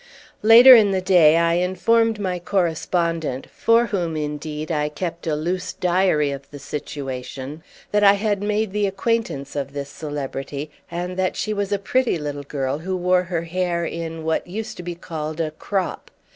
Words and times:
Later 0.41 0.73
in 0.73 0.89
the 0.89 0.99
day 0.99 1.37
I 1.37 1.53
informed 1.53 2.19
my 2.19 2.39
correspondent, 2.39 3.47
for 3.51 3.85
whom 3.85 4.17
indeed 4.17 4.71
I 4.71 4.89
kept 4.89 5.27
a 5.27 5.35
loose 5.35 5.73
diary 5.73 6.31
of 6.31 6.49
the 6.49 6.57
situation, 6.57 7.61
that 7.91 8.03
I 8.03 8.13
had 8.13 8.41
made 8.41 8.71
the 8.71 8.87
acquaintance 8.87 9.55
of 9.55 9.73
this 9.73 9.89
celebrity 9.89 10.71
and 10.89 11.17
that 11.17 11.35
she 11.35 11.53
was 11.53 11.71
a 11.71 11.77
pretty 11.77 12.17
little 12.17 12.41
girl 12.41 12.79
who 12.79 12.97
wore 12.97 13.21
her 13.25 13.43
hair 13.43 13.85
in 13.85 14.23
what 14.23 14.47
used 14.47 14.75
to 14.77 14.81
be 14.83 14.95
called 14.95 15.39
a 15.39 15.51
crop. 15.51 16.09